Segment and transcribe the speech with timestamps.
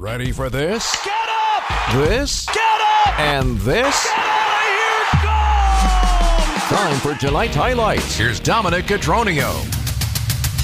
[0.00, 0.96] Ready for this?
[1.04, 1.92] Get up!
[1.92, 2.46] This?
[2.46, 3.20] Get up!
[3.20, 4.06] And this?
[4.06, 5.04] Get out of here!
[6.72, 6.74] Go!
[6.74, 8.16] Time for tonight's highlights.
[8.16, 9.52] Here's Dominic Cotroneo.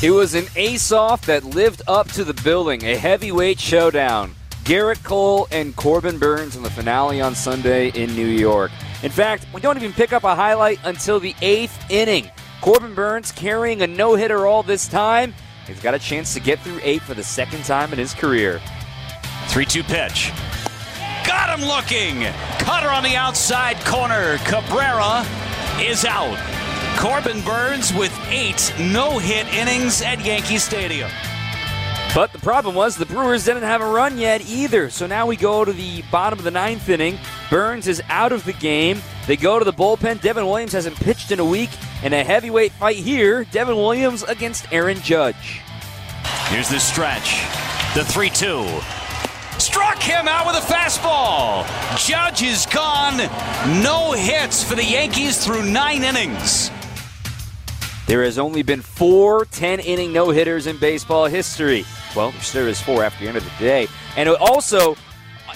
[0.03, 4.35] It was an ace-off that lived up to the billing, a heavyweight showdown.
[4.65, 8.71] Gerrit Cole and Corbin Burnes in the finale on Sunday in New York.
[9.03, 12.31] In fact, we don't even pick up a highlight until the eighth inning.
[12.63, 15.35] Corbin Burnes carrying a no-hitter all this time.
[15.67, 18.63] He's got a chance to get through eight for the second time in his career.
[19.57, 20.33] 3 2 pitch.
[21.27, 22.25] Got him looking.
[22.59, 24.37] Cutter on the outside corner.
[24.45, 25.25] Cabrera
[25.81, 26.37] is out.
[26.99, 31.11] Corbin Burnes with eight no hit innings at Yankee Stadium.
[32.15, 34.91] But the problem was the Brewers didn't have a run yet either.
[34.91, 37.19] So now we go to the bottom of the ninth inning.
[37.49, 39.01] Burnes is out of the game.
[39.27, 40.21] They go to the bullpen.
[40.21, 41.71] Devin Williams hasn't pitched in a week.
[42.03, 45.63] And a heavyweight fight here Devin Williams against Aaron Judge.
[46.49, 47.41] Here's the stretch.
[47.95, 49.06] The 3 2.
[49.97, 51.65] Struck him out with a fastball.
[51.99, 53.17] Judge is gone.
[53.83, 56.71] No hits for the Yankees through nine innings.
[58.07, 61.85] There has only been four 10 inning no hitters in baseball history.
[62.15, 63.89] Well, there there is four after the end of the day.
[64.17, 64.97] And it also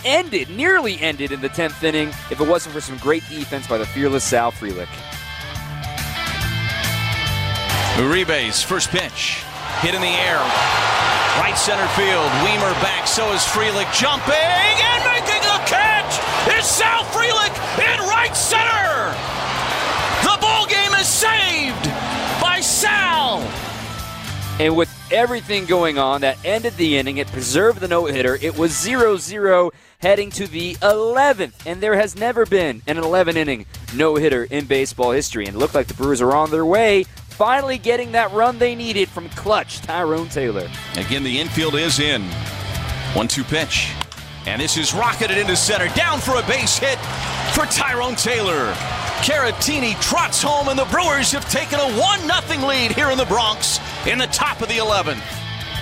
[0.05, 3.78] ended, nearly ended in the 10th inning if it wasn't for some great defense by
[3.78, 4.88] the fearless Sal Frelick.
[7.97, 9.42] Uribe's first pitch.
[9.80, 10.79] Hit in the air.
[11.38, 12.26] Right center field.
[12.42, 13.06] Wiemer back.
[13.06, 16.18] So is Frelick jumping and making a catch.
[16.58, 19.14] Is Sal Frelick in right center.
[20.24, 21.84] The ball game is saved
[22.42, 23.38] by Sal.
[24.58, 28.36] And with everything going on that ended the inning, it preserved the no hitter.
[28.42, 29.70] It was 0 0
[30.00, 31.54] heading to the 11th.
[31.64, 35.46] And there has never been an 11 inning no hitter in baseball history.
[35.46, 38.74] And it looked like the Brewers are on their way, finally getting that run they
[38.74, 40.68] needed from clutch Tyrone Taylor.
[40.96, 42.22] Again, the infield is in.
[43.14, 43.92] 1 2 pitch.
[44.46, 45.88] And this is rocketed into center.
[45.94, 46.98] Down for a base hit
[47.54, 48.72] for Tyrone Taylor.
[49.22, 53.26] Caratini trots home, and the Brewers have taken a 1 0 lead here in the
[53.26, 55.20] Bronx in the top of the 11th.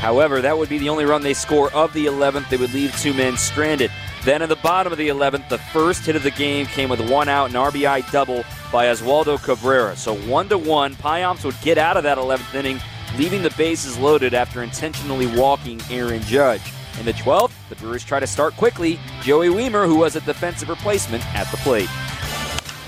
[0.00, 2.48] However, that would be the only run they score of the 11th.
[2.48, 3.90] They would leave two men stranded.
[4.24, 7.10] Then in the bottom of the 11th, the first hit of the game came with
[7.10, 9.96] one out, an RBI double by Oswaldo Cabrera.
[9.96, 12.80] So one to one, Payamps would get out of that 11th inning,
[13.16, 16.62] leaving the bases loaded after intentionally walking Aaron Judge.
[16.98, 18.98] In the 12th, the Brewers try to start quickly.
[19.22, 21.88] Joey Wiemer, who was a defensive replacement, at the plate.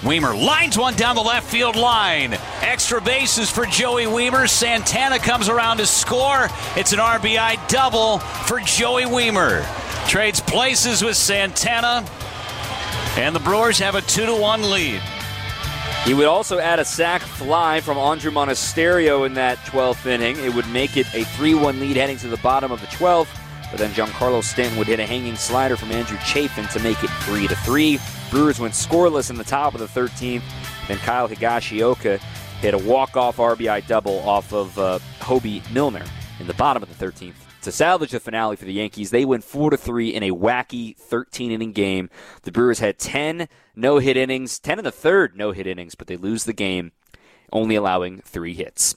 [0.01, 2.33] Wiemer lines one down the left field line.
[2.62, 4.49] Extra bases for Joey Wiemer.
[4.49, 6.49] Santana comes around to score.
[6.75, 9.65] It's an RBI double for Joey Wiemer.
[10.09, 12.05] Trades places with Santana.
[13.17, 15.03] And the Brewers have a 2 to 1 lead.
[16.05, 20.37] He would also add a sac fly from Andrew Monasterio in that 12th inning.
[20.38, 23.28] It would make it a 3 1 lead heading to the bottom of the 12th.
[23.71, 27.11] But then Giancarlo Stanton would hit a hanging slider from Andrew Chafin to make it
[27.25, 27.99] 3 to 3.
[28.31, 30.43] Brewers went scoreless in the top of the 13th.
[30.88, 32.19] Then Kyle Higashioka
[32.61, 36.05] hit a walk-off RBI double off of uh, Hoby Milner
[36.41, 39.10] in the bottom of the 13th to salvage the finale for the Yankees.
[39.10, 42.10] They win 4 to 3 in a wacky 13-inning game.
[42.43, 46.44] The Brewers had 10 no-hit innings, 10 in the third no-hit innings, but they lose
[46.44, 46.93] the game
[47.53, 48.97] only allowing 3 hits.